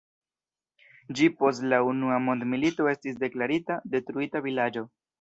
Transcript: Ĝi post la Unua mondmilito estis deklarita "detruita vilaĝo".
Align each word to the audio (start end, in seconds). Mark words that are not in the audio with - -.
Ĝi 1.19 1.27
post 1.41 1.69
la 1.75 1.79
Unua 1.91 2.17
mondmilito 2.31 2.91
estis 2.97 3.23
deklarita 3.27 3.81
"detruita 3.97 4.47
vilaĝo". 4.51 4.91